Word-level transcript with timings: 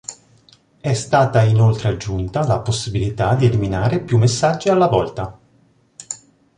È 0.79 0.93
stata 0.95 1.43
inoltre 1.43 1.89
aggiunta 1.89 2.43
la 2.47 2.59
possibilità 2.61 3.35
di 3.35 3.45
eliminare 3.45 3.99
più 3.99 4.17
messaggi 4.17 4.67
alla 4.69 4.87
volta. 4.87 5.39